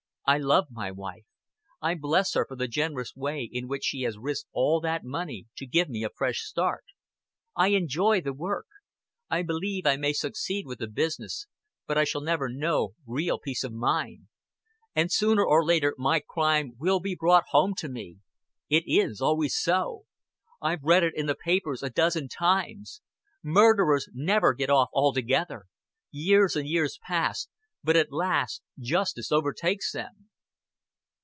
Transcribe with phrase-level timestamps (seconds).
[0.23, 1.25] I love my wife;
[1.81, 5.47] I bless her for the generous way in which she has risked all that money
[5.57, 6.85] to give me a fresh start;
[7.53, 8.67] I enjoy the work;
[9.29, 11.47] I believe I may succeed with the business
[11.85, 14.27] but I shall never know real peace of mind.
[14.95, 18.19] And sooner or later my crime will be brought home to me.
[18.69, 20.05] It is always so.
[20.61, 23.01] I've read it in the papers a dozen times.
[23.43, 25.65] Murderers never get off altogether.
[26.09, 27.49] Years and years pass;
[27.83, 30.27] but at last justice overtakes them."